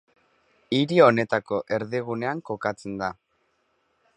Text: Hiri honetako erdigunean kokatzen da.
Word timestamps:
Hiri 0.77 0.97
honetako 1.07 1.59
erdigunean 1.77 2.41
kokatzen 2.51 2.97
da. 3.03 3.11